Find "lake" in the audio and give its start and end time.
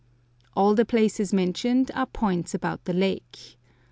2.93-3.55